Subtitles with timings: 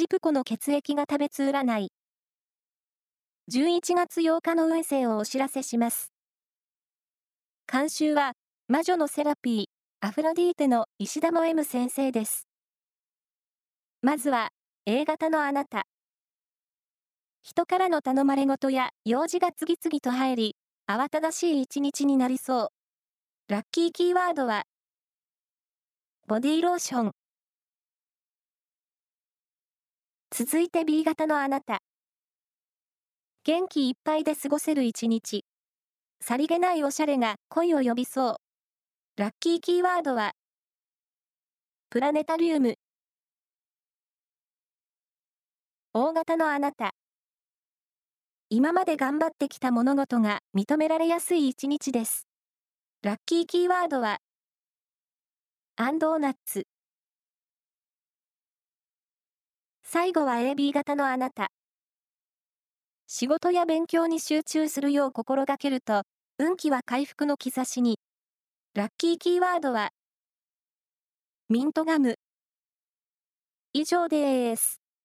[0.00, 1.92] ジプコの血液が食べつ占い。
[3.52, 6.10] 11月8日の運勢をお知らせします。
[7.70, 8.32] 監修は、
[8.66, 12.48] 魔女のセラピー、アフロディーテの石田も M 先生です。
[14.00, 14.48] まずは、
[14.86, 15.82] A 型のあなた。
[17.42, 20.56] 人からの頼まれ事や用事が次々と入り、
[20.90, 22.72] 慌ただしい一日になりそ
[23.48, 23.52] う。
[23.52, 24.64] ラッキーキーワードは、
[26.26, 27.19] ボディローション。
[30.42, 31.82] 続いて B 型のあなた。
[33.44, 35.44] 元気いっぱいで過ごせる一日。
[36.22, 38.36] さりげないおしゃれが恋を呼びそう。
[39.18, 40.32] ラッキーキーワードは、
[41.90, 42.76] プラネタリウム。
[45.92, 46.92] 大型のあなた。
[48.48, 52.26] 今まで頑張ってきた物事が認められやすい一日です。
[53.02, 54.16] ラッキーキーワードは、
[55.76, 56.66] アンドーナッツ。
[59.92, 61.50] 最後は AB 型のあなた。
[63.08, 66.04] 仕事や勉強に集中するよう心がけると、
[66.38, 67.98] 運気は回復の兆しに。
[68.72, 69.90] ラッキーキーワードは、
[71.48, 72.20] ミントガム。
[73.72, 74.79] 以上です。